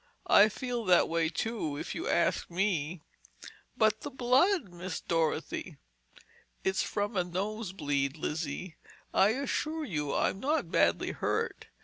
[0.25, 3.03] I feel that way, too, if you ask me—"
[3.77, 5.77] "But the blood, Miss Dorothy?"
[6.63, 8.77] "It's from a nosebleed, Lizzie.
[9.13, 11.67] I assure you I'm not badly hurt.